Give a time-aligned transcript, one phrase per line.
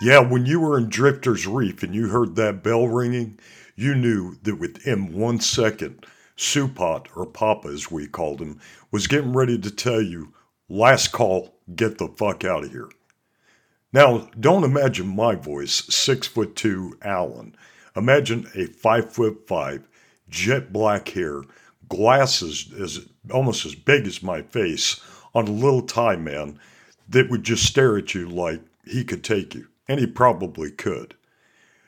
[0.00, 3.40] Yeah, when you were in Drifter's Reef and you heard that bell ringing,
[3.74, 6.06] you knew that within one second,
[6.36, 8.60] Supot, or Papa as we called him,
[8.92, 10.32] was getting ready to tell you,
[10.68, 12.88] last call, get the fuck out of here.
[13.92, 17.56] Now, don't imagine my voice, six foot two Allen.
[17.96, 19.88] Imagine a five foot five,
[20.28, 21.42] jet black hair,
[21.88, 25.00] glasses as almost as big as my face
[25.34, 26.60] on a little Thai man
[27.08, 29.66] that would just stare at you like he could take you.
[29.88, 31.14] And he probably could.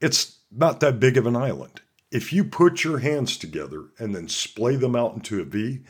[0.00, 1.80] It's not that big of an island
[2.10, 5.80] if you put your hands together and then splay them out into a V,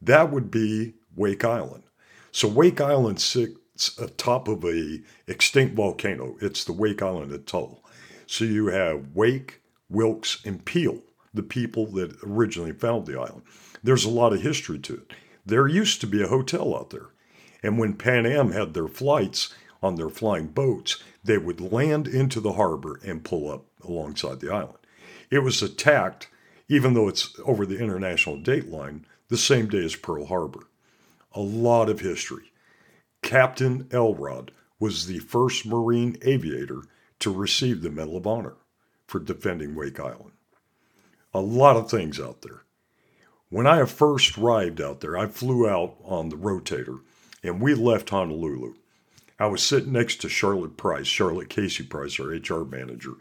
[0.00, 1.84] that would be Wake Island.
[2.30, 6.36] So Wake Island sits atop of a extinct volcano.
[6.40, 7.82] It's the Wake Island Atoll.
[8.26, 11.00] So you have Wake, Wilkes, and Peale,
[11.34, 13.42] the people that originally found the island.
[13.82, 15.12] There's a lot of history to it.
[15.44, 17.10] There used to be a hotel out there.
[17.62, 22.40] And when Pan Am had their flights on their flying boats, they would land into
[22.40, 24.78] the harbor and pull up alongside the island.
[25.32, 26.28] It was attacked,
[26.68, 30.68] even though it's over the international date line, the same day as Pearl Harbor.
[31.32, 32.52] A lot of history.
[33.22, 36.82] Captain Elrod was the first Marine aviator
[37.20, 38.56] to receive the Medal of Honor
[39.06, 40.32] for defending Wake Island.
[41.32, 42.64] A lot of things out there.
[43.48, 47.00] When I first arrived out there, I flew out on the rotator
[47.42, 48.74] and we left Honolulu.
[49.38, 53.14] I was sitting next to Charlotte Price, Charlotte Casey Price, our HR manager,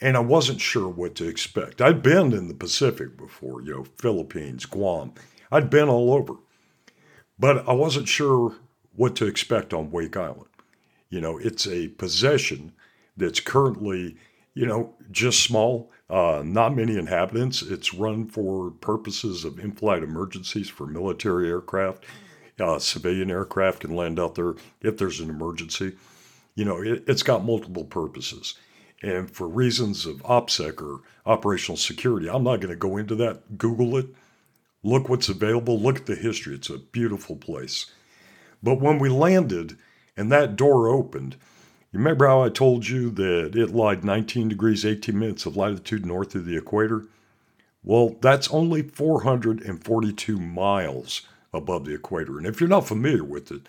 [0.00, 1.80] and I wasn't sure what to expect.
[1.80, 5.14] I'd been in the Pacific before, you know, Philippines, Guam.
[5.50, 6.34] I'd been all over,
[7.38, 8.54] but I wasn't sure
[8.94, 10.48] what to expect on Wake Island.
[11.08, 12.72] You know, it's a possession
[13.16, 14.16] that's currently,
[14.54, 17.62] you know, just small, uh, not many inhabitants.
[17.62, 22.04] It's run for purposes of in flight emergencies for military aircraft.
[22.58, 25.92] Uh, civilian aircraft can land out there if there's an emergency.
[26.54, 28.54] You know, it, it's got multiple purposes.
[29.02, 33.58] And for reasons of OPSEC or operational security, I'm not going to go into that.
[33.58, 34.06] Google it.
[34.82, 35.78] Look what's available.
[35.78, 36.54] Look at the history.
[36.54, 37.86] It's a beautiful place.
[38.62, 39.76] But when we landed
[40.16, 41.36] and that door opened,
[41.92, 46.06] you remember how I told you that it lied 19 degrees 18 minutes of latitude
[46.06, 47.06] north of the equator?
[47.82, 52.38] Well, that's only 442 miles above the equator.
[52.38, 53.62] And if you're not familiar with it,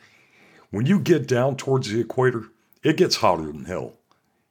[0.72, 2.46] when you get down towards the equator,
[2.84, 3.94] it gets hotter than hell.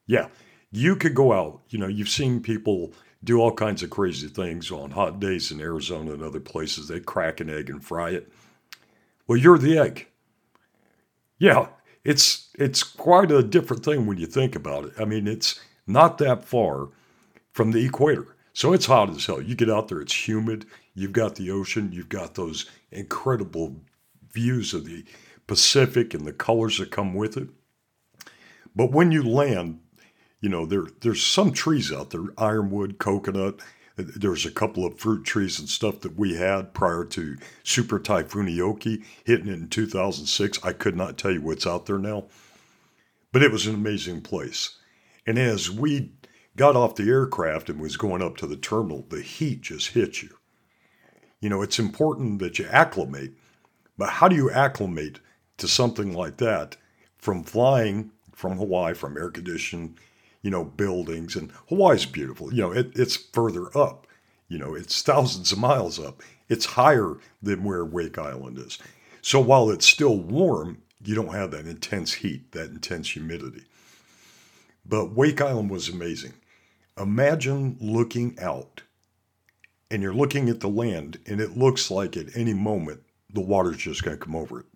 [0.06, 0.28] Yeah,
[0.70, 1.62] you could go out.
[1.68, 2.92] You know, you've seen people
[3.24, 6.88] do all kinds of crazy things on hot days in Arizona and other places.
[6.88, 8.30] They crack an egg and fry it.
[9.26, 10.06] Well, you're the egg.
[11.38, 11.68] Yeah,
[12.04, 14.92] it's it's quite a different thing when you think about it.
[14.98, 16.88] I mean, it's not that far
[17.52, 18.36] from the equator.
[18.52, 19.42] So it's hot as hell.
[19.42, 20.64] You get out there, it's humid.
[20.94, 23.76] You've got the ocean, you've got those incredible
[24.32, 25.04] views of the
[25.46, 27.48] Pacific and the colors that come with it.
[28.74, 29.80] But when you land,
[30.40, 33.60] you know, there there's some trees out there, ironwood, coconut.
[33.96, 38.46] There's a couple of fruit trees and stuff that we had prior to Super Typhoon
[38.46, 40.62] Ioke hitting it in 2006.
[40.62, 42.26] I could not tell you what's out there now,
[43.32, 44.76] but it was an amazing place.
[45.26, 46.12] And as we
[46.56, 50.22] got off the aircraft and was going up to the terminal, the heat just hit
[50.22, 50.36] you.
[51.40, 53.32] You know, it's important that you acclimate,
[53.96, 55.20] but how do you acclimate
[55.56, 56.76] to something like that
[57.16, 59.96] from flying from Hawaii, from air conditioned
[60.46, 61.34] you know, buildings.
[61.34, 62.54] And Hawaii's beautiful.
[62.54, 64.06] You know, it, it's further up.
[64.46, 66.22] You know, it's thousands of miles up.
[66.48, 68.78] It's higher than where Wake Island is.
[69.22, 73.64] So while it's still warm, you don't have that intense heat, that intense humidity.
[74.88, 76.34] But Wake Island was amazing.
[76.96, 78.82] Imagine looking out
[79.90, 83.00] and you're looking at the land and it looks like at any moment
[83.34, 84.66] the water's just going to come over it.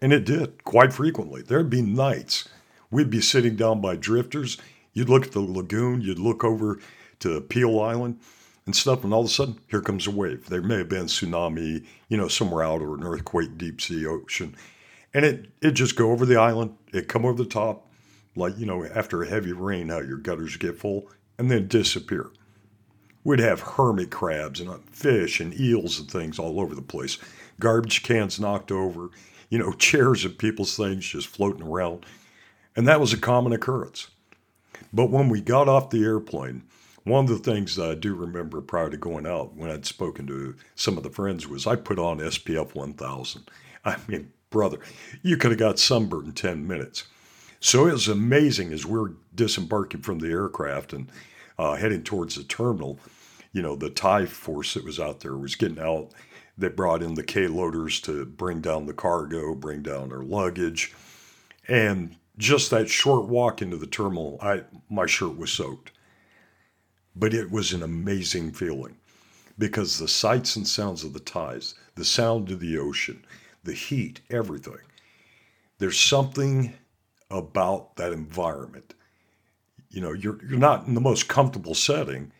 [0.00, 1.42] And it did quite frequently.
[1.42, 2.48] There'd be nights
[2.88, 4.58] we'd be sitting down by drifters.
[4.98, 6.80] You'd look at the lagoon, you'd look over
[7.20, 8.18] to Peale Island
[8.66, 10.48] and stuff, and all of a sudden, here comes a wave.
[10.48, 14.56] There may have been tsunami, you know, somewhere out or an earthquake, deep sea ocean.
[15.14, 17.86] And it it just go over the island, it come over the top,
[18.34, 21.08] like, you know, after a heavy rain, how your gutters get full,
[21.38, 22.30] and then disappear.
[23.22, 27.18] We'd have hermit crabs and uh, fish and eels and things all over the place.
[27.60, 29.10] Garbage cans knocked over,
[29.48, 32.04] you know, chairs and people's things just floating around.
[32.74, 34.08] And that was a common occurrence.
[34.92, 36.64] But when we got off the airplane,
[37.04, 40.26] one of the things that I do remember prior to going out when I'd spoken
[40.26, 43.50] to some of the friends was I put on SPF 1000.
[43.84, 44.78] I mean, brother,
[45.22, 47.04] you could have got sunburned in 10 minutes.
[47.60, 51.10] So it was amazing as we are disembarking from the aircraft and
[51.58, 52.98] uh, heading towards the terminal.
[53.52, 56.10] You know, the Thai force that was out there was getting out.
[56.56, 60.94] They brought in the K loaders to bring down the cargo, bring down our luggage.
[61.66, 65.92] And just that short walk into the terminal, I my shirt was soaked.
[67.14, 68.96] But it was an amazing feeling
[69.58, 73.24] because the sights and sounds of the tides, the sound of the ocean,
[73.64, 74.78] the heat, everything.
[75.78, 76.74] There's something
[77.28, 78.94] about that environment.
[79.90, 82.32] You know, you're you're not in the most comfortable setting.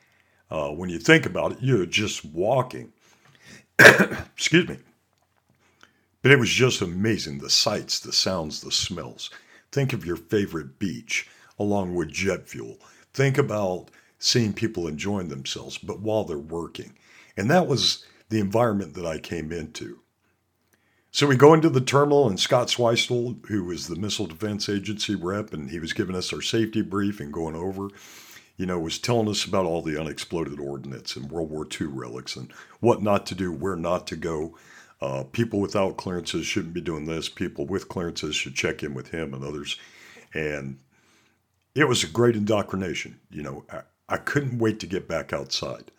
[0.51, 2.93] Uh, when you think about it, you're just walking.
[3.79, 4.79] Excuse me.
[6.23, 9.31] But it was just amazing the sights, the sounds, the smells.
[9.73, 11.29] Think of your favorite beach
[11.59, 12.79] along with jet fuel.
[13.13, 16.95] Think about seeing people enjoying themselves, but while they're working.
[17.37, 20.01] And that was the environment that I came into.
[21.11, 25.15] So we go into the terminal, and Scott Swistel, who was the Missile Defense Agency
[25.15, 27.89] rep, and he was giving us our safety brief and going over,
[28.57, 32.37] you know, was telling us about all the unexploded ordnance and World War II relics
[32.37, 34.57] and what not to do, where not to go.
[35.01, 37.29] Uh, people without clearances shouldn't be doing this.
[37.29, 39.77] People with clearances should check in with him and others.
[40.35, 40.79] And
[41.75, 43.21] it was a great indoctrination.
[43.31, 45.91] You know, I, I couldn't wait to get back outside.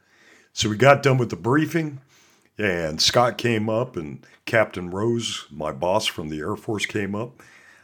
[0.52, 2.02] So we got done with the briefing,
[2.58, 7.42] and Scott came up, and Captain Rose, my boss from the Air Force, came up.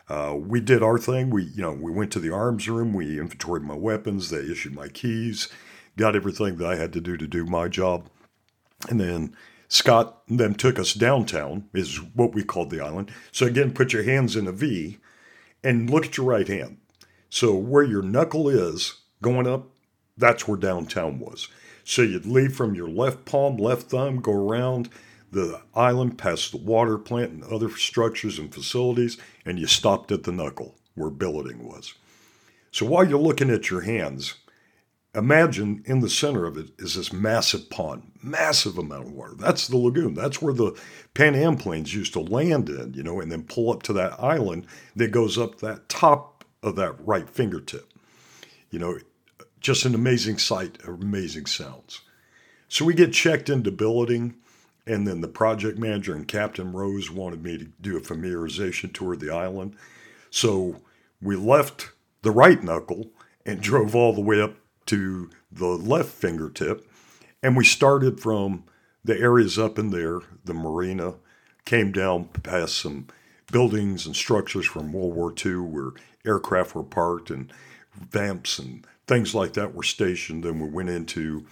[0.09, 1.29] Uh, we did our thing.
[1.29, 2.93] We, you know, we went to the arms room.
[2.93, 4.29] We inventoried my weapons.
[4.29, 5.47] They issued my keys,
[5.95, 8.09] got everything that I had to do to do my job,
[8.89, 9.35] and then
[9.67, 13.11] Scott then took us downtown, is what we called the island.
[13.31, 14.97] So again, put your hands in a V
[15.63, 16.77] and look at your right hand.
[17.29, 19.69] So where your knuckle is going up,
[20.17, 21.47] that's where downtown was.
[21.83, 24.89] So you'd leave from your left palm, left thumb, go around
[25.31, 30.23] the island, past the water plant and other structures and facilities, and you stopped at
[30.23, 31.93] the knuckle where billeting was.
[32.71, 34.35] So while you're looking at your hands,
[35.15, 39.33] imagine in the center of it is this massive pond, massive amount of water.
[39.37, 40.13] That's the lagoon.
[40.13, 40.77] That's where the
[41.13, 44.19] Pan Am planes used to land in, you know, and then pull up to that
[44.21, 47.93] island that goes up that top of that right fingertip.
[48.69, 48.99] You know,
[49.59, 52.01] just an amazing sight, amazing sounds.
[52.67, 54.35] So we get checked into billeting,
[54.85, 59.13] and then the project manager and Captain Rose wanted me to do a familiarization tour
[59.13, 59.75] of the island.
[60.29, 60.81] So
[61.21, 61.91] we left
[62.21, 63.11] the right knuckle
[63.45, 64.55] and drove all the way up
[64.87, 66.87] to the left fingertip.
[67.41, 68.63] And we started from
[69.03, 71.15] the areas up in there, the marina,
[71.63, 73.07] came down past some
[73.51, 75.91] buildings and structures from World War II where
[76.25, 77.51] aircraft were parked and
[77.93, 80.43] vamps and things like that were stationed.
[80.43, 81.45] Then we went into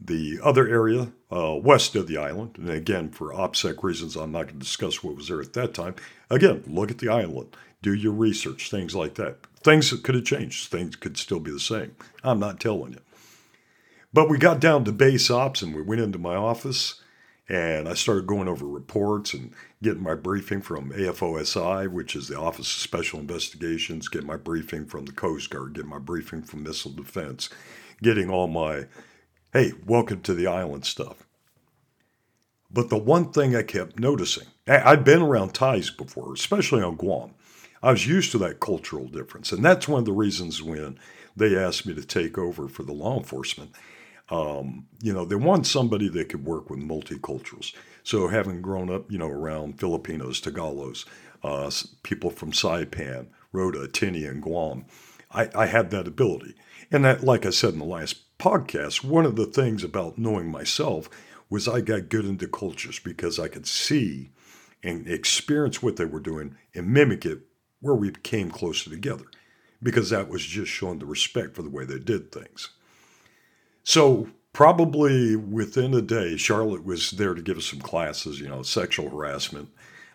[0.00, 2.56] the other area uh, west of the island.
[2.58, 5.74] And again, for OPSEC reasons, I'm not going to discuss what was there at that
[5.74, 5.94] time.
[6.30, 9.38] Again, look at the island, do your research, things like that.
[9.66, 11.96] Things could have changed, things could still be the same.
[12.22, 13.00] I'm not telling you.
[14.12, 17.02] But we got down to base ops and we went into my office
[17.48, 19.50] and I started going over reports and
[19.82, 24.86] getting my briefing from AFOSI, which is the Office of Special Investigations, getting my briefing
[24.86, 27.50] from the Coast Guard, getting my briefing from Missile Defense,
[28.00, 28.86] getting all my,
[29.52, 31.26] hey, welcome to the island stuff.
[32.70, 37.34] But the one thing I kept noticing, I'd been around Thais before, especially on Guam.
[37.86, 39.52] I was used to that cultural difference.
[39.52, 40.98] And that's one of the reasons when
[41.36, 43.70] they asked me to take over for the law enforcement.
[44.28, 47.72] Um, you know, they want somebody that could work with multiculturals.
[48.02, 51.04] So, having grown up, you know, around Filipinos, Tagalos,
[51.44, 51.70] uh,
[52.02, 54.86] people from Saipan, Rota, Tini, and Guam,
[55.30, 56.56] I, I had that ability.
[56.90, 60.50] And that, like I said in the last podcast, one of the things about knowing
[60.50, 61.08] myself
[61.48, 64.30] was I got good into cultures because I could see
[64.82, 67.42] and experience what they were doing and mimic it
[67.80, 69.24] where we came closer together
[69.82, 72.70] because that was just showing the respect for the way they did things.
[73.84, 78.62] So, probably within a day, Charlotte was there to give us some classes, you know,
[78.62, 79.68] sexual harassment,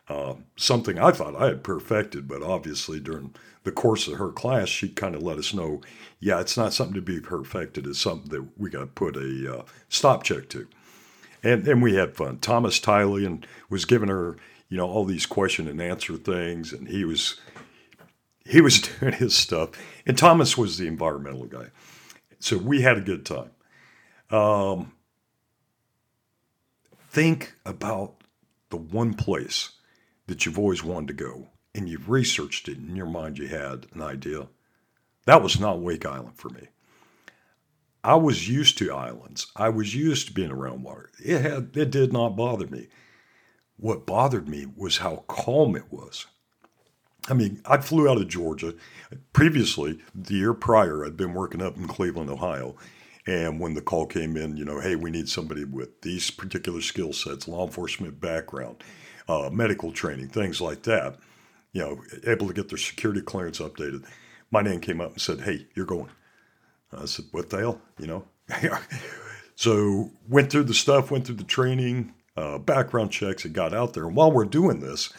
[0.10, 4.68] uh, something I thought I had perfected, but obviously during the course of her class,
[4.68, 5.82] she kind of let us know,
[6.20, 7.86] yeah, it's not something to be perfected.
[7.86, 10.68] It's something that we got to put a uh, stop check to.
[11.44, 12.40] And, and we had fun.
[12.40, 14.38] Thomas Tylian was giving her,
[14.72, 17.40] you know, all these question and answer things, and he was
[18.46, 19.72] he was doing his stuff.
[20.08, 21.68] And Thomas was the environmental guy.
[22.40, 23.52] So we had a good time.
[24.32, 24.94] Um,
[27.10, 28.24] think about
[28.70, 29.74] the one place
[30.28, 33.88] that you've always wanted to go and you've researched it in your mind, you had
[33.94, 34.48] an idea.
[35.26, 36.70] That was not Wake Island for me.
[38.06, 39.48] I was used to islands.
[39.56, 41.12] I was used to being around water.
[41.24, 42.88] It had it did not bother me.
[43.82, 46.28] What bothered me was how calm it was.
[47.28, 48.76] I mean, I flew out of Georgia.
[49.34, 52.76] Previously, the year prior, I'd been working up in Cleveland, Ohio.
[53.26, 56.82] And when the call came in, you know, hey, we need somebody with these particular
[56.82, 58.84] skill sets, law enforcement background,
[59.28, 61.18] uh, medical training, things like that,
[61.74, 64.06] you know, able to get their security clearance updated.
[64.52, 66.10] My name came up and said, hey, you're going.
[66.96, 68.26] I said, what the hell, you know?
[69.56, 73.94] so went through the stuff, went through the training, uh, background checks, and got out
[73.94, 74.06] there.
[74.06, 75.12] And while we're doing this,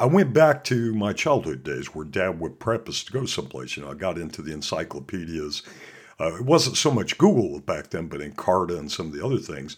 [0.00, 3.76] I went back to my childhood days where dad would prep us to go someplace.
[3.76, 5.62] You know, I got into the encyclopedias.
[6.20, 9.38] Uh, it wasn't so much Google back then, but Encarta and some of the other
[9.38, 9.76] things,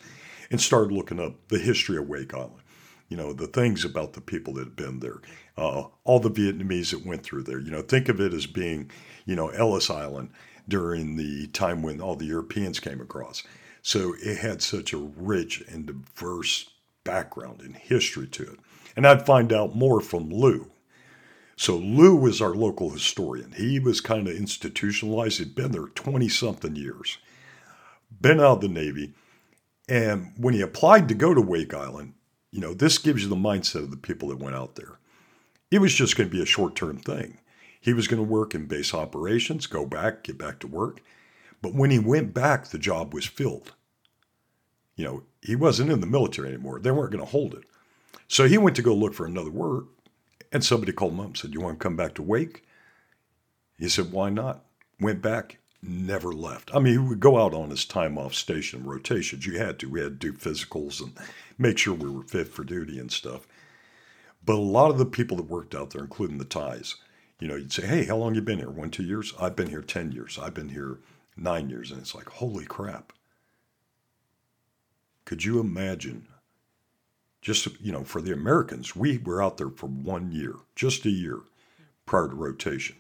[0.51, 2.63] and started looking up the history of Wake Island.
[3.09, 5.21] You know, the things about the people that had been there,
[5.57, 7.61] uh, all the Vietnamese that went through there.
[7.61, 8.91] You know, think of it as being,
[9.27, 10.31] you know, Ellis Island
[10.67, 13.45] during the time when all the Europeans came across.
[13.87, 16.71] So it had such a rich and diverse
[17.05, 18.59] background and history to it.
[18.97, 20.73] And I'd find out more from Lou.
[21.55, 23.53] So Lou was our local historian.
[23.53, 25.39] He was kind of institutionalized.
[25.39, 27.19] He'd been there 20 something years,
[28.21, 29.15] been out of the Navy.
[29.89, 32.15] And when he applied to go to Wake Island,
[32.51, 34.99] you know, this gives you the mindset of the people that went out there.
[35.71, 37.39] It was just going to be a short term thing.
[37.81, 41.03] He was going to work in base operations, go back, get back to work.
[41.67, 43.75] But when he went back, the job was filled.
[44.95, 46.79] You know, he wasn't in the military anymore.
[46.79, 47.65] They weren't going to hold it.
[48.29, 49.87] So he went to go look for another work,
[50.53, 52.63] and somebody called him up and said, You want to come back to Wake?
[53.81, 54.65] He said, Why not?
[55.01, 56.71] Went back, never left.
[56.73, 59.45] I mean, he would go out on his time off station rotations.
[59.45, 59.89] You had to.
[59.89, 61.19] We had to do physicals and
[61.59, 63.49] make sure we were fit for duty and stuff.
[64.45, 66.95] But a lot of the people that worked out there, including the Thais,
[67.41, 68.71] you know, you'd say, Hey, how long you been here?
[68.71, 69.35] One, two years?
[69.41, 70.39] I've been here 10 years.
[70.41, 70.99] I've been here
[71.37, 71.91] nine years.
[71.91, 73.13] And it's like, Holy crap.
[75.25, 76.29] Could you imagine
[77.47, 81.11] just you know for the Americans, we were out there for one year, just a
[81.11, 81.41] year
[82.05, 82.97] prior to rotation.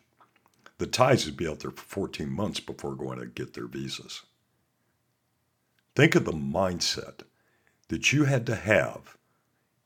[0.79, 4.23] The Thais would be out there for 14 months before going to get their visas.
[5.97, 7.23] Think of the mindset
[7.89, 9.17] that you had to have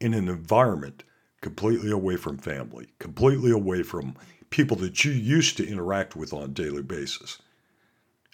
[0.01, 1.05] in an environment
[1.41, 4.17] completely away from family, completely away from
[4.51, 7.39] people that you used to interact with on a daily basis.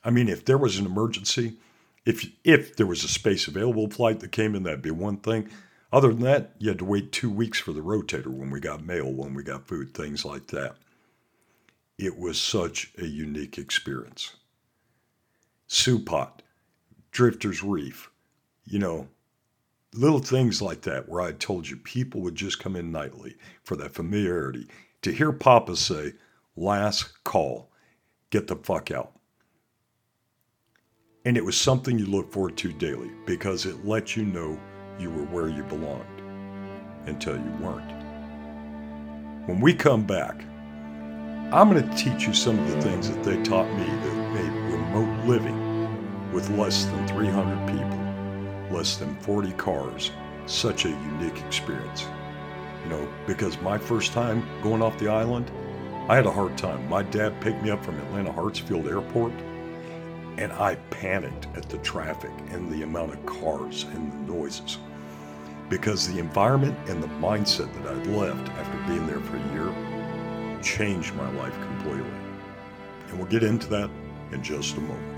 [0.06, 1.56] I mean, if there was an emergency,
[2.04, 5.50] if if there was a space available flight that came in, that'd be one thing.
[5.92, 8.84] Other than that, you had to wait two weeks for the rotator when we got
[8.84, 10.76] mail, when we got food, things like that.
[11.98, 14.36] It was such a unique experience.
[15.68, 16.30] Supot,
[17.10, 18.08] Drifter's Reef,
[18.64, 19.08] you know,
[19.92, 23.34] little things like that where I told you people would just come in nightly
[23.64, 24.68] for that familiarity.
[25.02, 26.12] To hear Papa say,
[26.54, 27.72] last call,
[28.30, 29.15] get the fuck out.
[31.26, 34.56] And it was something you looked forward to daily because it let you know
[34.96, 36.20] you were where you belonged
[37.06, 37.90] until you weren't.
[39.48, 40.44] When we come back,
[41.52, 44.72] I'm going to teach you some of the things that they taught me that made
[44.72, 50.12] remote living with less than 300 people, less than 40 cars,
[50.46, 52.06] such a unique experience.
[52.84, 55.50] You know, because my first time going off the island,
[56.08, 56.88] I had a hard time.
[56.88, 59.32] My dad picked me up from Atlanta Hartsfield Airport
[60.38, 64.78] and I panicked at the traffic and the amount of cars and the noises
[65.68, 70.62] because the environment and the mindset that I'd left after being there for a year
[70.62, 72.10] changed my life completely.
[73.08, 73.90] And we'll get into that
[74.32, 75.15] in just a moment.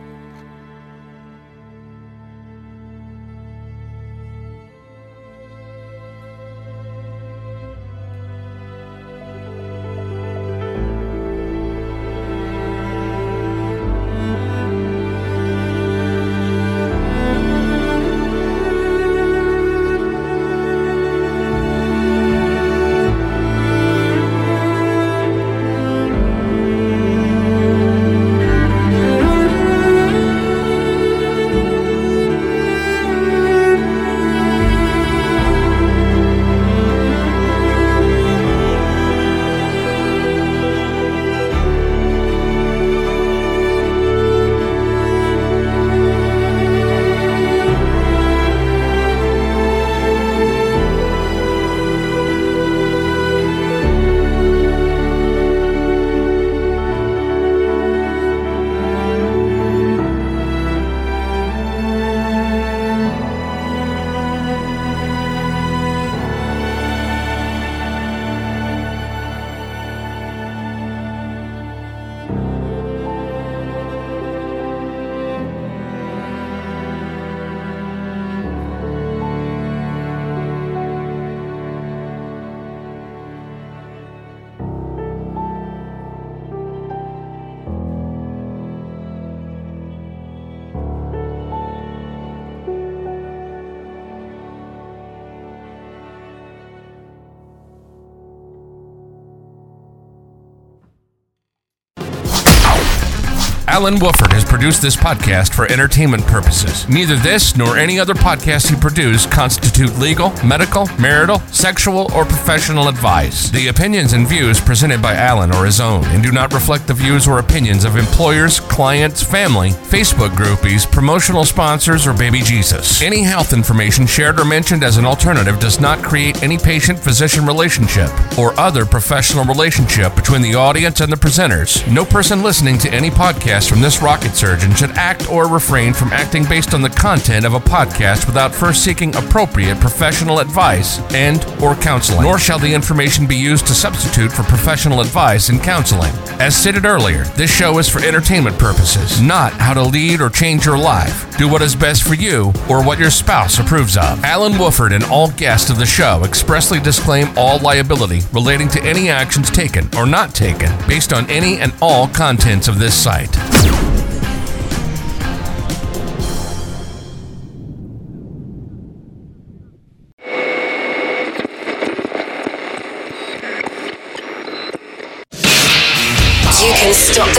[103.78, 104.27] Allen has
[104.58, 106.88] produced this podcast for entertainment purposes.
[106.88, 112.88] Neither this nor any other podcast he produced constitute legal, medical, marital, sexual, or professional
[112.88, 113.50] advice.
[113.50, 116.94] The opinions and views presented by Allen are his own and do not reflect the
[116.94, 123.00] views or opinions of employers, clients, family, Facebook groupies, promotional sponsors, or baby Jesus.
[123.00, 127.46] Any health information shared or mentioned as an alternative does not create any patient physician
[127.46, 131.86] relationship or other professional relationship between the audience and the presenters.
[131.92, 134.48] No person listening to any podcast from this rocket surgeon
[134.78, 138.84] should act or refrain from acting based on the content of a podcast without first
[138.84, 142.22] seeking appropriate professional advice and or counseling.
[142.22, 146.12] Nor shall the information be used to substitute for professional advice and counseling.
[146.40, 150.64] As stated earlier, this show is for entertainment purposes, not how to lead or change
[150.64, 151.36] your life.
[151.36, 154.22] Do what is best for you or what your spouse approves of.
[154.24, 159.08] Allen Woffard and all guests of the show expressly disclaim all liability relating to any
[159.08, 163.36] actions taken or not taken based on any and all contents of this site.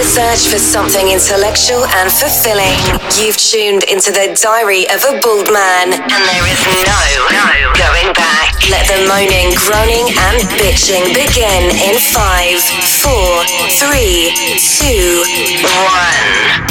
[0.10, 2.74] Search for something intellectual and fulfilling.
[3.13, 7.45] You've tuned into the diary of a bald man, and there is no, no
[7.78, 8.58] going back.
[8.72, 12.58] Let the moaning, groaning, and bitching begin in five,
[13.06, 13.45] four,
[13.78, 15.22] three, two,
[15.62, 16.65] one.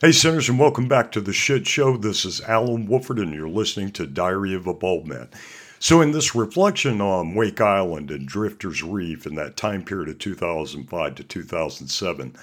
[0.00, 1.98] Hey, sinners, and welcome back to the shit show.
[1.98, 5.28] This is Allen Woffard, and you're listening to Diary of a Bald Man.
[5.84, 10.18] So, in this reflection on Wake Island and Drifters Reef in that time period of
[10.18, 12.36] 2005 to 2007,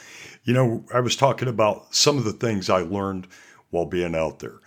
[0.44, 3.26] you know, I was talking about some of the things I learned
[3.72, 4.60] while being out there.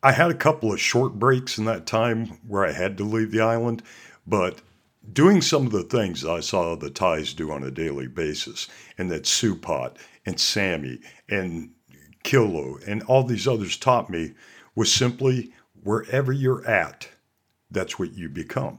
[0.00, 3.32] I had a couple of short breaks in that time where I had to leave
[3.32, 3.82] the island,
[4.24, 4.60] but
[5.12, 9.10] doing some of the things I saw the Thais do on a daily basis, and
[9.10, 11.72] that Supot and Sammy and
[12.22, 14.34] Kilo and all these others taught me
[14.76, 17.08] was simply wherever you're at,
[17.70, 18.78] that's what you become.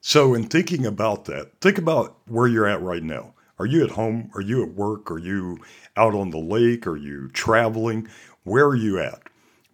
[0.00, 3.34] So, in thinking about that, think about where you're at right now.
[3.58, 4.30] Are you at home?
[4.34, 5.10] Are you at work?
[5.10, 5.58] Are you
[5.96, 6.86] out on the lake?
[6.86, 8.08] Are you traveling?
[8.44, 9.22] Where are you at?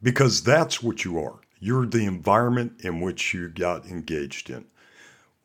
[0.03, 1.40] Because that's what you are.
[1.59, 4.64] You're the environment in which you got engaged in.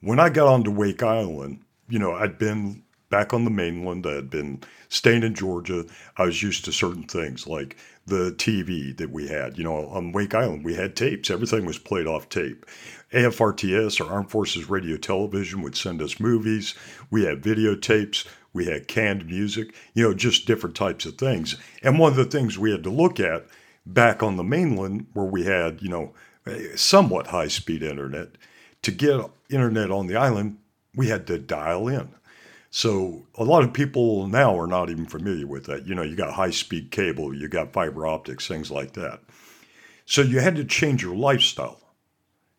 [0.01, 4.05] When I got onto Wake Island, you know, I'd been back on the mainland.
[4.05, 5.85] I had been staying in Georgia.
[6.17, 9.57] I was used to certain things like the TV that we had.
[9.57, 11.29] You know, on Wake Island, we had tapes.
[11.29, 12.65] Everything was played off tape.
[13.13, 16.75] AFRTS, or Armed Forces Radio Television, would send us movies.
[17.09, 18.25] We had videotapes.
[18.53, 21.57] We had canned music, you know, just different types of things.
[21.83, 23.45] And one of the things we had to look at
[23.85, 26.13] back on the mainland, where we had, you know,
[26.75, 28.29] somewhat high speed internet,
[28.81, 30.57] to get internet on the island,
[30.95, 32.09] we had to dial in.
[32.69, 35.87] So a lot of people now are not even familiar with that.
[35.87, 39.21] You know, you got high speed cable, you got fiber optics, things like that.
[40.05, 41.79] So you had to change your lifestyle.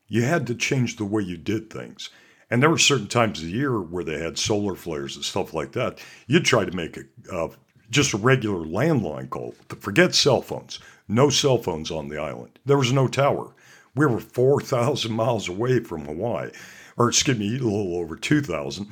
[0.07, 2.11] You had to change the way you did things.
[2.51, 5.53] And there were certain times of the year where they had solar flares and stuff
[5.53, 5.99] like that.
[6.27, 7.49] You'd try to make a, uh,
[7.91, 9.55] just a regular landline call.
[9.81, 10.79] Forget cell phones.
[11.09, 12.59] No cell phones on the island.
[12.65, 13.55] There was no tower.
[13.95, 16.51] We were 4,000 miles away from Hawaii,
[16.97, 18.89] or excuse me, a little over 2,000.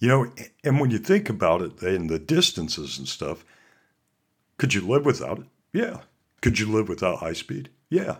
[0.00, 0.32] You know,
[0.64, 3.44] and when you think about it and the distances and stuff,
[4.56, 5.46] could you live without it?
[5.72, 5.98] Yeah.
[6.40, 7.68] Could you live without high speed?
[7.90, 8.16] Yeah.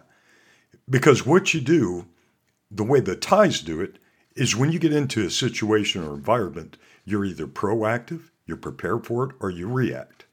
[0.89, 2.07] Because what you do,
[2.71, 3.97] the way the Thais do it,
[4.37, 9.25] is when you get into a situation or environment, you're either proactive, you're prepared for
[9.25, 10.27] it, or you react.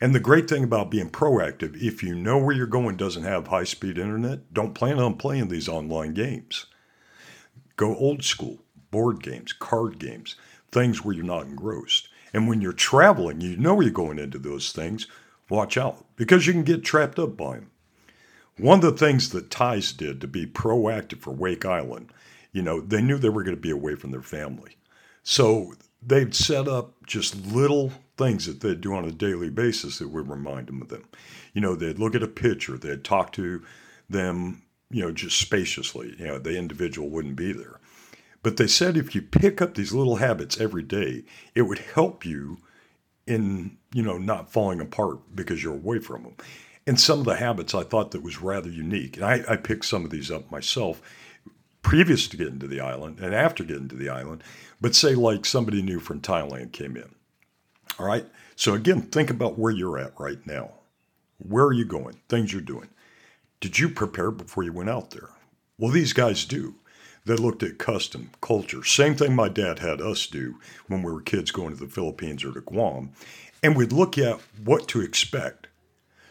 [0.00, 3.48] And the great thing about being proactive, if you know where you're going doesn't have
[3.48, 6.66] high speed internet, don't plan on playing these online games.
[7.76, 10.36] Go old school, board games, card games,
[10.72, 12.08] things where you're not engrossed.
[12.32, 15.06] And when you're traveling, you know you're going into those things,
[15.48, 17.70] watch out because you can get trapped up by them.
[18.58, 22.10] One of the things that Thais did to be proactive for Wake Island,
[22.52, 24.76] you know, they knew they were going to be away from their family.
[25.22, 30.08] So they'd set up just little things that they'd do on a daily basis that
[30.08, 31.04] would remind them of them.
[31.52, 33.62] You know, they'd look at a picture, they'd talk to
[34.08, 36.14] them, you know, just spaciously.
[36.18, 37.75] You know, the individual wouldn't be there.
[38.46, 41.24] But they said if you pick up these little habits every day,
[41.56, 42.58] it would help you
[43.26, 46.36] in, you know, not falling apart because you're away from them.
[46.86, 49.16] And some of the habits I thought that was rather unique.
[49.16, 51.02] And I, I picked some of these up myself
[51.82, 54.44] previous to getting to the island and after getting to the island.
[54.80, 57.16] But say like somebody new from Thailand came in.
[57.98, 58.26] All right.
[58.54, 60.70] So again, think about where you're at right now.
[61.38, 62.20] Where are you going?
[62.28, 62.90] Things you're doing.
[63.58, 65.30] Did you prepare before you went out there?
[65.78, 66.76] Well, these guys do.
[67.26, 68.84] They looked at custom, culture.
[68.84, 72.44] Same thing my dad had us do when we were kids going to the Philippines
[72.44, 73.10] or to Guam.
[73.64, 75.66] And we'd look at what to expect.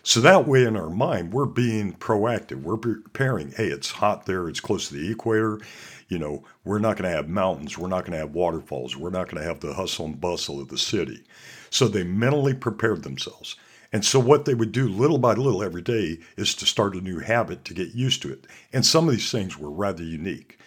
[0.03, 2.61] So that way in our mind, we're being proactive.
[2.61, 5.59] We're preparing, hey, it's hot there, it's close to the equator.
[6.07, 9.09] You know, we're not going to have mountains, we're not going to have waterfalls, we're
[9.09, 11.23] not going to have the hustle and bustle of the city.
[11.71, 13.57] So they mentally prepared themselves.
[13.91, 17.01] And so what they would do little by little every day is to start a
[17.01, 18.45] new habit to get used to it.
[18.71, 20.57] And some of these things were rather unique.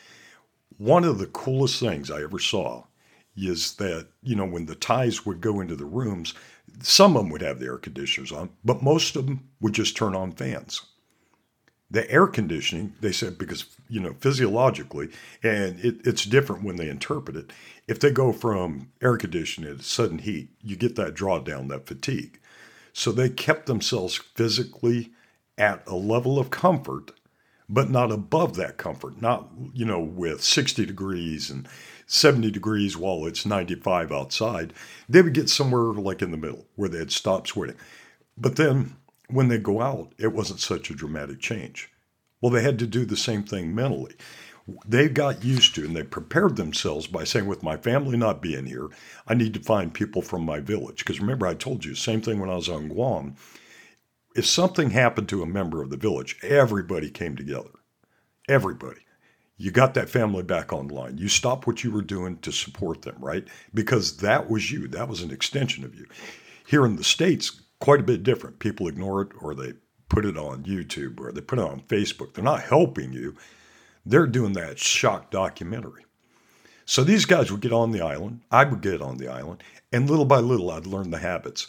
[0.78, 2.84] One of the coolest things I ever saw
[3.36, 6.34] is that, you know, when the Thais would go into the rooms,
[6.82, 9.96] some of them would have the air conditioners on, but most of them would just
[9.96, 10.82] turn on fans.
[11.90, 15.08] The air conditioning, they said, because, you know, physiologically,
[15.42, 17.52] and it, it's different when they interpret it.
[17.86, 22.38] If they go from air conditioning to sudden heat, you get that drawdown, that fatigue.
[22.92, 25.12] So they kept themselves physically
[25.56, 27.12] at a level of comfort,
[27.68, 31.68] but not above that comfort, not, you know, with 60 degrees and
[32.07, 34.72] 70 degrees while it's 95 outside,
[35.09, 37.76] they would get somewhere like in the middle where they'd stop sweating.
[38.37, 38.96] But then
[39.28, 41.90] when they go out, it wasn't such a dramatic change.
[42.40, 44.14] Well, they had to do the same thing mentally.
[44.87, 48.66] They got used to and they prepared themselves by saying, with my family not being
[48.66, 48.88] here,
[49.26, 50.98] I need to find people from my village.
[50.98, 53.37] Because remember, I told you, same thing when I was on Guam.
[54.38, 57.70] If something happened to a member of the village, everybody came together.
[58.48, 59.01] Everybody
[59.59, 61.18] you got that family back online.
[61.18, 63.46] You stopped what you were doing to support them, right?
[63.74, 64.87] Because that was you.
[64.87, 66.07] That was an extension of you.
[66.64, 68.61] Here in the States, quite a bit different.
[68.61, 69.72] People ignore it or they
[70.09, 72.35] put it on YouTube or they put it on Facebook.
[72.35, 73.37] They're not helping you.
[74.07, 76.05] They're doing that shock documentary.
[76.87, 78.42] So these guys would get on the island.
[78.53, 79.64] I would get on the island.
[79.92, 81.66] And little by little, I'd learn the habits.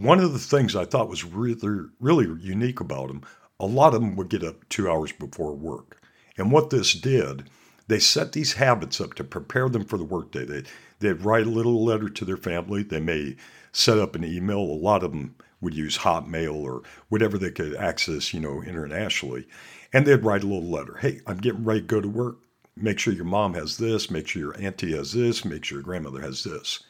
[0.00, 3.22] One of the things I thought was really, really unique about them,
[3.58, 6.00] a lot of them would get up two hours before work
[6.36, 7.50] and what this did,
[7.88, 10.44] they set these habits up to prepare them for the workday.
[10.44, 10.62] They,
[11.00, 12.84] they'd write a little letter to their family.
[12.84, 13.34] They may
[13.72, 14.60] set up an email.
[14.60, 19.48] A lot of them would use Hotmail or whatever they could access, you know, internationally.
[19.92, 20.98] And they'd write a little letter.
[20.98, 22.36] Hey, I'm getting ready to go to work.
[22.76, 24.12] Make sure your mom has this.
[24.12, 25.44] Make sure your auntie has this.
[25.44, 26.84] Make sure your grandmother has this.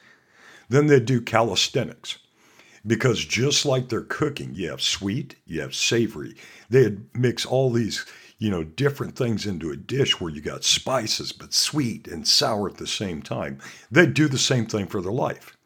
[0.68, 2.18] Then they'd do calisthenics
[2.88, 6.34] because just like they're cooking, you have sweet, you have savory.
[6.68, 8.04] They'd mix all these
[8.38, 12.68] you know, different things into a dish where you got spices, but sweet and sour
[12.68, 13.58] at the same time.
[13.90, 15.56] They'd do the same thing for their life.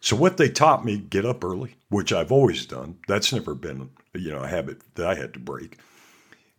[0.00, 2.98] So what they taught me, get up early, which I've always done.
[3.06, 5.78] That's never been, you know, a habit that I had to break.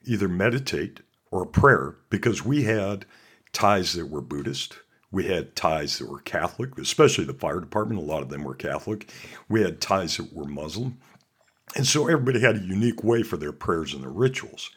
[0.05, 0.99] Either meditate
[1.31, 3.05] or prayer, because we had
[3.51, 4.77] Thais that were Buddhist.
[5.13, 8.01] We had Thais that were Catholic, especially the fire department.
[8.01, 9.09] A lot of them were Catholic.
[9.47, 10.97] We had Thais that were Muslim.
[11.75, 14.71] And so everybody had a unique way for their prayers and their rituals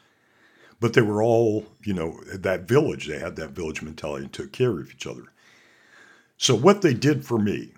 [0.80, 3.06] but they were all, you know, that village.
[3.06, 5.32] They had that village mentality and took care of each other.
[6.36, 7.72] So, what they did for me,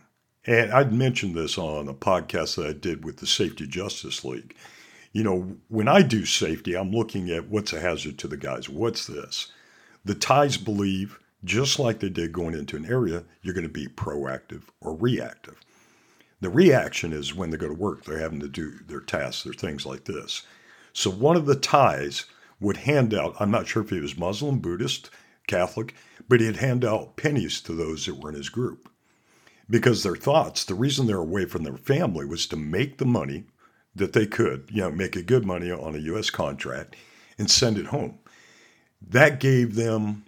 [0.45, 4.57] and I'd mentioned this on a podcast that I did with the Safety Justice League.
[5.13, 8.69] You know, when I do safety, I'm looking at what's a hazard to the guys.
[8.69, 9.51] What's this?
[10.05, 13.87] The Thais believe, just like they did going into an area, you're going to be
[13.87, 15.57] proactive or reactive.
[16.41, 19.53] The reaction is when they go to work, they're having to do their tasks, their
[19.53, 20.43] things like this.
[20.93, 22.25] So, one of the Thais
[22.61, 25.11] would hand out, I'm not sure if he was Muslim, Buddhist,
[25.47, 25.95] Catholic,
[26.29, 28.89] but he'd hand out pennies to those that were in his group.
[29.71, 33.45] Because their thoughts, the reason they're away from their family was to make the money
[33.95, 36.31] that they could, you know, make a good money on a U.S.
[36.31, 36.97] contract
[37.37, 38.19] and send it home.
[39.01, 40.25] That gave them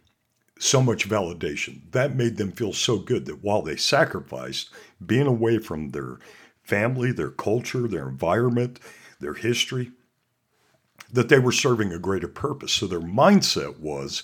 [0.60, 1.80] so much validation.
[1.92, 4.68] That made them feel so good that while they sacrificed
[5.04, 6.18] being away from their
[6.62, 8.78] family, their culture, their environment,
[9.20, 9.90] their history,
[11.10, 12.72] that they were serving a greater purpose.
[12.72, 14.22] So their mindset was,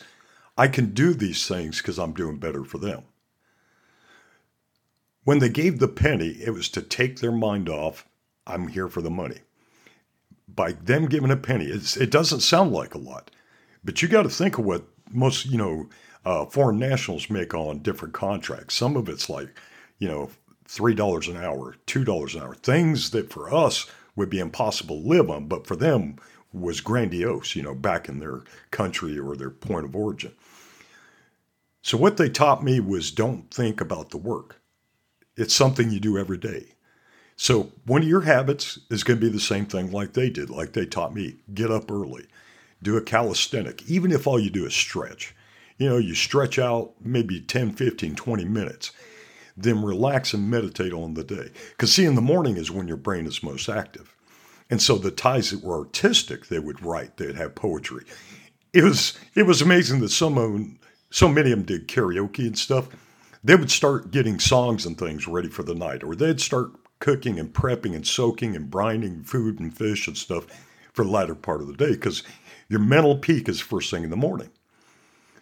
[0.58, 3.04] I can do these things because I'm doing better for them.
[5.24, 8.06] When they gave the penny, it was to take their mind off,
[8.46, 9.38] I'm here for the money.
[10.46, 13.30] By them giving a penny, it doesn't sound like a lot,
[13.82, 15.88] but you got to think of what most, you know,
[16.26, 18.74] uh, foreign nationals make on different contracts.
[18.74, 19.48] Some of it's like,
[20.00, 20.28] you know,
[20.68, 23.86] $3 an hour, $2 an hour, things that for us
[24.16, 26.16] would be impossible to live on, but for them
[26.52, 30.32] was grandiose, you know, back in their country or their point of origin.
[31.82, 34.60] So, what they taught me was don't think about the work.
[35.36, 36.72] It's something you do every day.
[37.36, 40.50] So, one of your habits is going to be the same thing like they did,
[40.50, 42.26] like they taught me get up early,
[42.82, 45.35] do a calisthenic, even if all you do is stretch.
[45.78, 48.92] You know, you stretch out maybe 10, 15, 20 minutes,
[49.56, 51.50] then relax and meditate on the day.
[51.70, 54.14] Because, see, in the morning is when your brain is most active.
[54.70, 58.04] And so the Thais that were artistic, they would write, they'd have poetry.
[58.72, 60.78] It was it was amazing that someone
[61.10, 62.88] so many of them did karaoke and stuff.
[63.44, 67.38] They would start getting songs and things ready for the night, or they'd start cooking
[67.38, 70.46] and prepping and soaking and brining food and fish and stuff
[70.92, 72.22] for the latter part of the day because
[72.68, 74.50] your mental peak is first thing in the morning.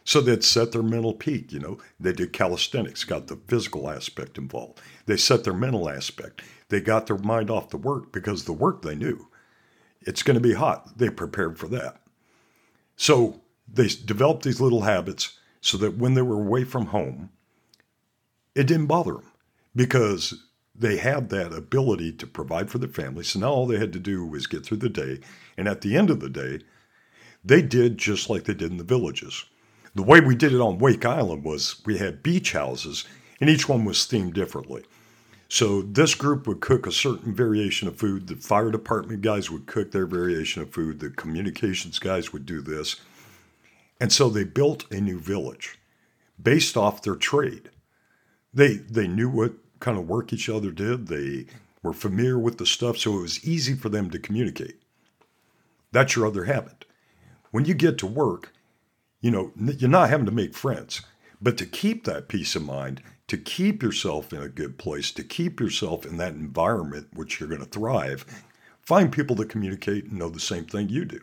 [0.04, 1.78] So they'd set their mental peak, you know.
[1.98, 4.80] They did calisthenics, got the physical aspect involved.
[5.06, 6.42] They set their mental aspect.
[6.68, 9.28] They got their mind off the work because the work they knew.
[10.02, 10.98] It's going to be hot.
[10.98, 12.02] They prepared for that.
[12.96, 17.30] So they developed these little habits so that when they were away from home,
[18.54, 19.32] it didn't bother them
[19.74, 23.24] because they had that ability to provide for their family.
[23.24, 25.20] So now all they had to do was get through the day.
[25.56, 26.60] And at the end of the day,
[27.42, 29.44] they did just like they did in the villages.
[29.94, 33.04] The way we did it on Wake Island was we had beach houses,
[33.40, 34.84] and each one was themed differently.
[35.48, 38.26] So this group would cook a certain variation of food.
[38.26, 40.98] The fire department guys would cook their variation of food.
[40.98, 42.96] The communications guys would do this.
[44.00, 45.78] And so they built a new village
[46.42, 47.70] based off their trade.
[48.52, 51.06] They they knew what kind of work each other did.
[51.06, 51.46] They
[51.82, 54.80] were familiar with the stuff, so it was easy for them to communicate.
[55.92, 56.84] That's your other habit.
[57.50, 58.53] When you get to work,
[59.24, 61.00] you know, you're not having to make friends,
[61.40, 65.24] but to keep that peace of mind, to keep yourself in a good place, to
[65.24, 68.26] keep yourself in that environment which you're going to thrive,
[68.82, 71.20] find people that communicate and know the same thing you do.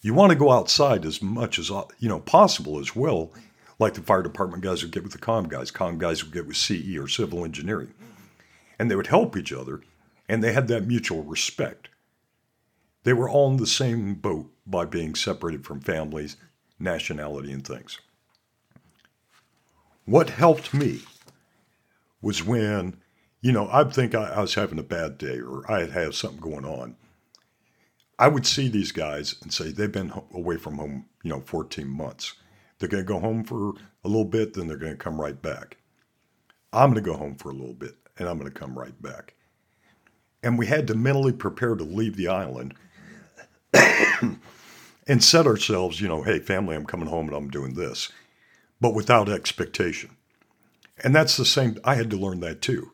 [0.00, 3.32] You want to go outside as much as uh, you know possible as well
[3.80, 6.46] like the fire department guys would get with the com guys, com guys would get
[6.46, 7.92] with CE or civil engineering.
[8.78, 9.80] And they would help each other,
[10.28, 11.88] and they had that mutual respect.
[13.02, 16.36] They were all in the same boat by being separated from families,
[16.78, 17.98] nationality, and things.
[20.04, 21.00] What helped me
[22.22, 22.96] was when,
[23.40, 26.14] you know, I'd think I, I was having a bad day or I had had
[26.14, 26.96] something going on.
[28.18, 31.86] I would see these guys and say, they've been away from home, you know, 14
[31.86, 32.34] months
[32.78, 33.72] they're going to go home for
[34.04, 35.78] a little bit, then they're going to come right back.
[36.72, 39.00] I'm going to go home for a little bit, and I'm going to come right
[39.02, 39.34] back.
[40.42, 42.74] And we had to mentally prepare to leave the island
[45.08, 48.12] and set ourselves, you know, hey, family, I'm coming home and I'm doing this,
[48.80, 50.10] but without expectation.
[51.02, 52.92] And that's the same, I had to learn that too.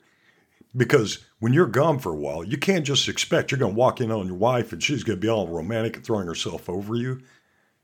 [0.76, 4.00] Because when you're gone for a while, you can't just expect you're going to walk
[4.00, 6.94] in on your wife and she's going to be all romantic and throwing herself over
[6.94, 7.20] you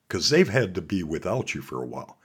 [0.08, 2.18] because they've had to be without you for a while.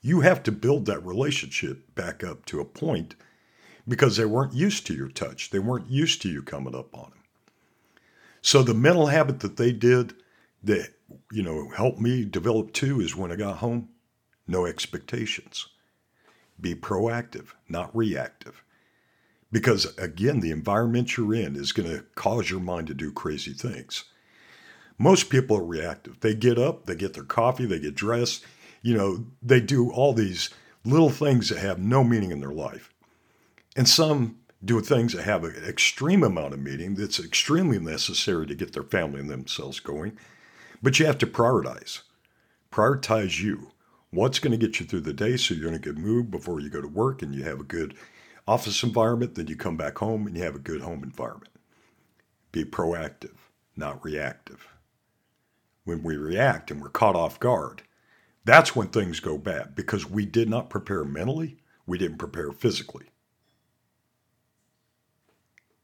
[0.00, 3.16] You have to build that relationship back up to a point
[3.88, 5.50] because they weren't used to your touch.
[5.50, 7.22] They weren't used to you coming up on them.
[8.40, 10.14] So the mental habit that they did
[10.62, 10.93] that,
[11.32, 13.88] you know, helped me develop too is when I got home,
[14.46, 15.68] no expectations.
[16.60, 18.62] Be proactive, not reactive.
[19.50, 23.52] Because again, the environment you're in is going to cause your mind to do crazy
[23.52, 24.04] things.
[24.98, 26.20] Most people are reactive.
[26.20, 28.44] They get up, they get their coffee, they get dressed,
[28.82, 30.50] you know, they do all these
[30.84, 32.92] little things that have no meaning in their life.
[33.76, 38.54] And some do things that have an extreme amount of meaning that's extremely necessary to
[38.54, 40.18] get their family and themselves going.
[40.84, 42.02] But you have to prioritize.
[42.70, 43.72] Prioritize you.
[44.10, 46.60] What's going to get you through the day so you're in a good mood before
[46.60, 47.96] you go to work and you have a good
[48.46, 51.50] office environment, then you come back home and you have a good home environment.
[52.52, 53.34] Be proactive,
[53.74, 54.68] not reactive
[55.84, 57.82] when we react and we're caught off guard,
[58.44, 63.06] that's when things go bad because we did not prepare mentally, we didn't prepare physically.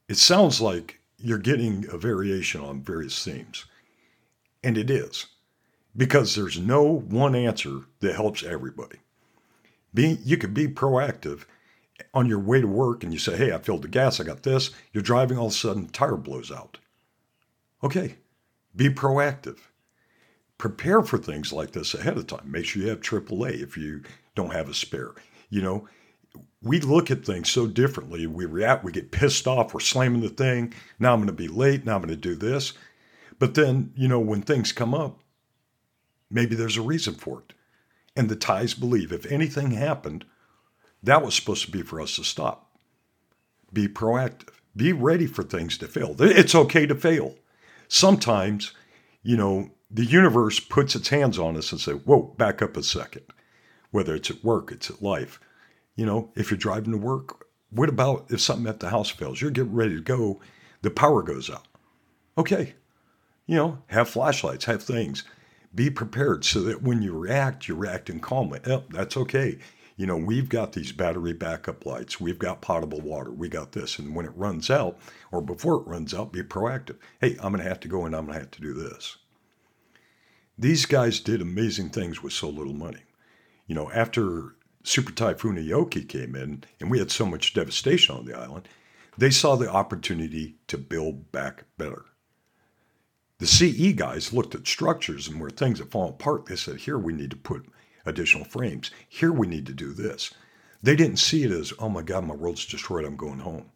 [0.08, 3.66] It sounds like you're getting a variation on various themes,
[4.62, 5.26] and it is
[5.96, 8.98] because there's no one answer that helps everybody.
[9.92, 11.44] Being, you could be proactive
[12.14, 14.42] on your way to work and you say, Hey, I filled the gas, I got
[14.42, 14.70] this.
[14.92, 16.78] You're driving, all of a sudden, tire blows out.
[17.82, 18.16] Okay,
[18.76, 19.58] be proactive
[20.60, 22.42] prepare for things like this ahead of time.
[22.44, 24.02] Make sure you have AAA if you
[24.34, 25.12] don't have a spare.
[25.48, 25.88] You know,
[26.62, 28.26] we look at things so differently.
[28.26, 30.74] We react, we get pissed off, we're slamming the thing.
[30.98, 31.86] Now I'm going to be late.
[31.86, 32.74] Now I'm going to do this.
[33.40, 35.18] But then, you know, when things come up,
[36.30, 37.54] maybe there's a reason for it.
[38.14, 40.24] And the Thais believe if anything happened,
[41.02, 42.76] that was supposed to be for us to stop.
[43.72, 44.50] Be proactive.
[44.76, 46.14] Be ready for things to fail.
[46.20, 47.34] It's okay to fail.
[47.88, 48.72] Sometimes,
[49.22, 52.82] you know, the universe puts its hands on us and say, whoa, back up a
[52.82, 53.24] second.
[53.90, 55.40] Whether it's at work, it's at life.
[55.96, 59.40] You know, if you're driving to work, what about if something at the house fails?
[59.40, 60.40] You're getting ready to go,
[60.82, 61.66] the power goes out.
[62.38, 62.74] Okay,
[63.50, 65.24] you know, have flashlights, have things.
[65.74, 68.60] Be prepared so that when you react, you're reacting calmly.
[68.64, 69.58] Yep, that's okay.
[69.96, 72.20] You know, we've got these battery backup lights.
[72.20, 73.32] We've got potable water.
[73.32, 73.98] We got this.
[73.98, 75.00] And when it runs out,
[75.32, 76.98] or before it runs out, be proactive.
[77.20, 79.16] Hey, I'm going to have to go and I'm going to have to do this.
[80.56, 83.02] These guys did amazing things with so little money.
[83.66, 88.26] You know, after Super Typhoon Ioke came in and we had so much devastation on
[88.26, 88.68] the island,
[89.18, 92.04] they saw the opportunity to build back better.
[93.40, 96.98] The CE guys looked at structures and where things had fallen apart, they said, here
[96.98, 97.66] we need to put
[98.04, 98.90] additional frames.
[99.08, 100.34] Here we need to do this.
[100.82, 103.70] They didn't see it as, oh my God, my world's destroyed, I'm going home.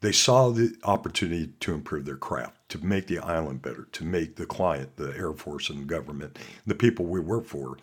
[0.00, 4.34] They saw the opportunity to improve their craft, to make the island better, to make
[4.34, 7.76] the client, the Air Force and government, the people we work for,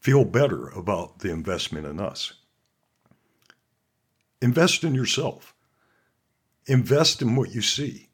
[0.00, 2.32] feel better about the investment in us.
[4.40, 5.54] Invest in yourself.
[6.66, 8.08] Invest in what you see.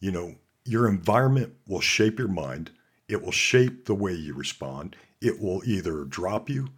[0.00, 0.34] You know,
[0.68, 2.70] your environment will shape your mind.
[3.08, 4.96] It will shape the way you respond.
[5.20, 6.68] It will either drop you,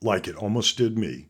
[0.00, 1.28] like it almost did me,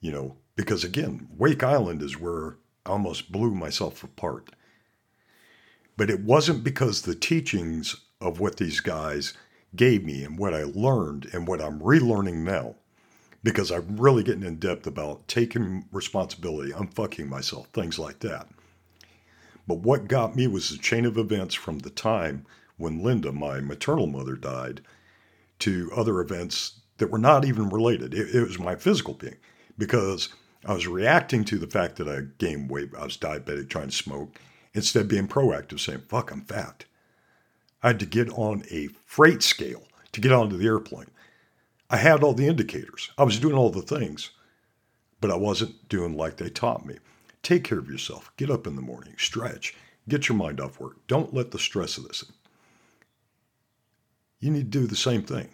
[0.00, 4.50] you know, because again, Wake Island is where I almost blew myself apart.
[5.96, 9.32] But it wasn't because the teachings of what these guys
[9.74, 12.74] gave me and what I learned and what I'm relearning now,
[13.42, 18.48] because I'm really getting in depth about taking responsibility, unfucking myself, things like that.
[19.66, 22.46] But what got me was the chain of events from the time
[22.76, 24.82] when Linda, my maternal mother, died,
[25.60, 28.14] to other events that were not even related.
[28.14, 29.36] It, it was my physical being
[29.78, 30.28] because
[30.64, 32.90] I was reacting to the fact that I gained weight.
[32.98, 34.38] I was diabetic, trying to smoke,
[34.72, 36.84] instead of being proactive, saying, fuck, I'm fat.
[37.82, 41.10] I had to get on a freight scale to get onto the airplane.
[41.90, 43.10] I had all the indicators.
[43.18, 44.30] I was doing all the things,
[45.20, 46.96] but I wasn't doing like they taught me.
[47.44, 48.32] Take care of yourself.
[48.38, 49.76] Get up in the morning, stretch,
[50.08, 51.06] get your mind off work.
[51.06, 52.24] Don't let the stress of this.
[54.40, 55.50] You need to do the same thing.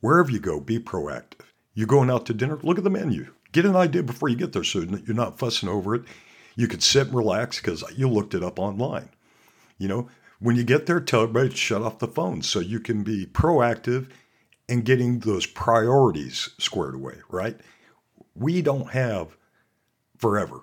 [0.00, 1.46] Wherever you go, be proactive.
[1.74, 3.32] You're going out to dinner, look at the menu.
[3.52, 6.02] Get an idea before you get there so that you're not fussing over it.
[6.54, 9.08] You could sit and relax because you looked it up online.
[9.78, 12.78] You know, when you get there, tell everybody to shut off the phone so you
[12.78, 14.08] can be proactive
[14.68, 17.58] in getting those priorities squared away, right?
[18.34, 19.36] We don't have
[20.18, 20.60] forever.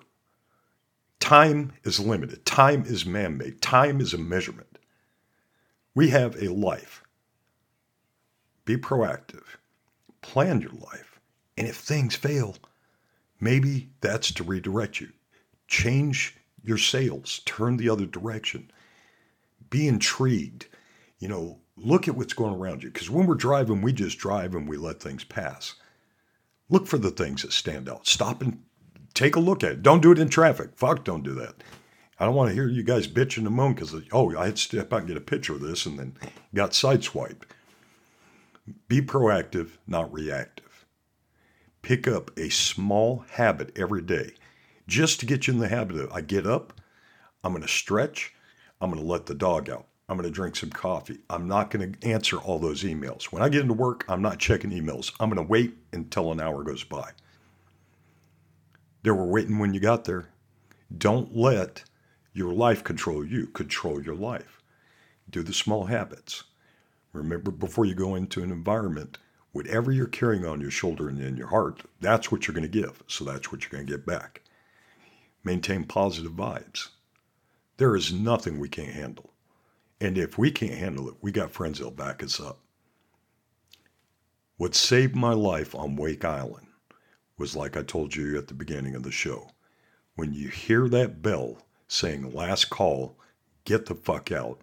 [1.20, 2.44] Time is limited.
[2.44, 3.62] Time is man made.
[3.62, 4.78] Time is a measurement.
[5.94, 7.02] We have a life.
[8.64, 9.44] Be proactive.
[10.22, 11.20] Plan your life.
[11.56, 12.56] And if things fail,
[13.40, 15.10] maybe that's to redirect you.
[15.68, 18.70] Change your sails, turn the other direction.
[19.70, 20.66] Be intrigued.
[21.18, 22.90] You know, look at what's going around you.
[22.90, 25.74] Because when we're driving, we just drive and we let things pass.
[26.70, 28.06] Look for the things that stand out.
[28.06, 28.62] Stop and
[29.14, 29.82] take a look at it.
[29.82, 30.70] Don't do it in traffic.
[30.76, 31.54] Fuck, don't do that.
[32.18, 34.62] I don't want to hear you guys bitching and moan because, oh, I had to
[34.62, 36.16] step out and get a picture of this and then
[36.54, 37.42] got sideswiped.
[38.88, 40.86] Be proactive, not reactive.
[41.82, 44.34] Pick up a small habit every day
[44.86, 46.80] just to get you in the habit of I get up,
[47.42, 48.34] I'm going to stretch,
[48.80, 49.86] I'm going to let the dog out.
[50.08, 51.18] I'm going to drink some coffee.
[51.30, 53.24] I'm not going to answer all those emails.
[53.24, 55.12] When I get into work, I'm not checking emails.
[55.18, 57.10] I'm going to wait until an hour goes by.
[59.04, 60.30] They were waiting when you got there.
[60.96, 61.84] Don't let
[62.32, 64.62] your life control you, control your life.
[65.28, 66.44] Do the small habits.
[67.12, 69.18] Remember, before you go into an environment,
[69.52, 72.80] whatever you're carrying on your shoulder and in your heart, that's what you're going to
[72.82, 73.02] give.
[73.06, 74.40] So that's what you're going to get back.
[75.44, 76.88] Maintain positive vibes.
[77.76, 79.30] There is nothing we can't handle.
[80.00, 82.58] And if we can't handle it, we got friends that'll back us up.
[84.56, 86.63] What saved my life on Wake Island
[87.38, 89.50] was like I told you at the beginning of the show.
[90.16, 91.58] When you hear that bell
[91.88, 93.18] saying last call,
[93.64, 94.60] get the fuck out.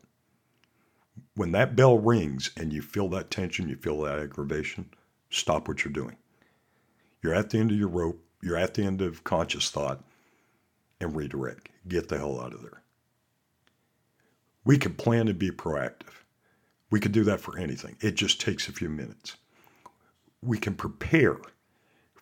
[1.35, 4.89] When that bell rings and you feel that tension, you feel that aggravation,
[5.29, 6.17] stop what you're doing.
[7.21, 10.03] You're at the end of your rope, you're at the end of conscious thought,
[10.99, 11.69] and redirect.
[11.87, 12.81] Get the hell out of there.
[14.63, 16.23] We can plan and be proactive.
[16.89, 17.97] We can do that for anything.
[18.01, 19.37] It just takes a few minutes.
[20.41, 21.37] We can prepare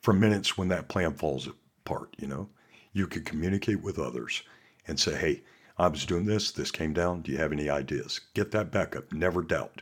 [0.02, 2.50] for minutes when that plan falls apart, you know.
[2.94, 4.42] You can communicate with others
[4.88, 5.44] and say, hey,
[5.78, 7.22] I was doing this, this came down.
[7.22, 8.20] Do you have any ideas?
[8.34, 9.14] Get that backup.
[9.14, 9.82] Never doubt.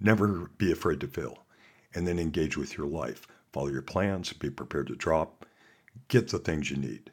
[0.00, 1.38] Never be afraid to fail.
[1.94, 3.26] And then engage with your life.
[3.52, 5.46] Follow your plans, be prepared to drop,
[6.08, 7.10] get the things you need.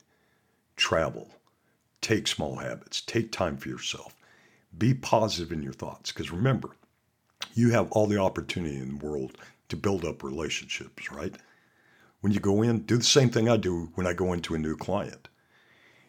[0.76, 1.30] Travel,
[2.02, 4.16] take small habits, take time for yourself.
[4.78, 6.72] Be positive in your thoughts because remember,
[7.54, 9.38] you have all the opportunity in the world
[9.70, 11.36] to build up relationships, right?
[12.26, 14.58] When you go in, do the same thing I do when I go into a
[14.58, 15.28] new client.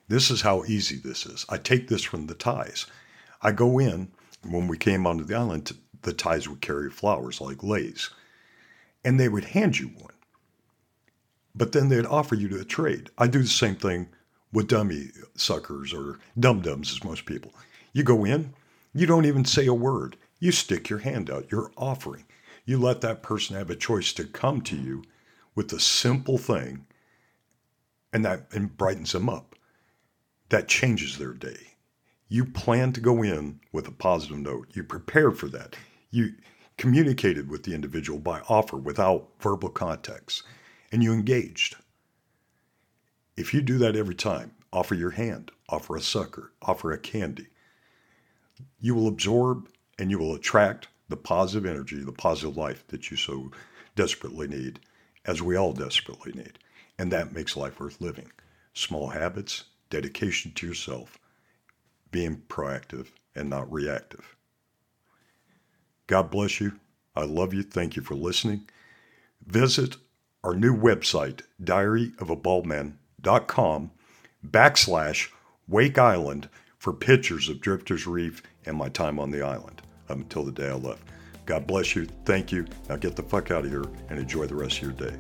[0.09, 1.45] This is how easy this is.
[1.51, 2.87] I take this from the Thais.
[3.43, 4.09] I go in,
[4.43, 8.09] when we came onto the island, the Thais would carry flowers like leis,
[9.05, 10.15] and they would hand you one.
[11.55, 13.11] But then they'd offer you to trade.
[13.19, 14.09] I do the same thing
[14.55, 17.53] with dummy suckers or dum dums, as most people.
[17.93, 18.55] You go in,
[18.95, 20.17] you don't even say a word.
[20.41, 21.53] You stick your hand out.
[21.53, 22.25] You're offering.
[22.65, 25.03] You let that person have a choice to come to you
[25.57, 26.87] with the simple thing
[28.13, 29.57] and that and brightens them up.
[30.51, 31.75] That changes their day.
[32.29, 34.69] You plan to go in with a positive note.
[34.75, 35.75] You prepare for that.
[36.13, 36.35] You
[36.79, 40.45] communicated with the individual by offer without verbal context,
[40.93, 41.77] and you engaged.
[43.37, 47.49] If you do that every time, offer your hand, offer a sucker, offer a candy,
[48.81, 53.17] you will absorb and you will attract the positive energy, the positive life that you
[53.17, 53.51] so
[53.95, 54.81] desperately need,
[55.27, 56.61] as we all desperately need.
[56.99, 58.31] And that makes life worth living.
[58.73, 61.19] Small habits, dedication to yourself,
[62.11, 64.35] being proactive and not reactive.
[66.07, 66.79] God bless you.
[67.15, 67.63] I love you.
[67.63, 68.67] Thank you for listening.
[69.45, 69.99] Visit
[70.45, 73.91] our new website, diaryofabaldman.com
[74.47, 75.29] backslash
[75.67, 76.49] Wake Island
[76.79, 80.75] for pictures of Drifters Reef and my time on the island until the day I
[80.75, 81.03] left.
[81.47, 82.07] God bless you.
[82.25, 82.67] Thank you.
[82.89, 85.17] Now get the fuck out of here and enjoy the rest of your day.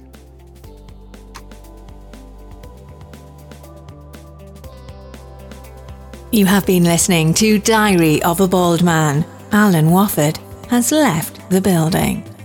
[6.33, 9.25] You have been listening to Diary of a Bald Man.
[9.53, 12.36] Allen Woffard has left the building.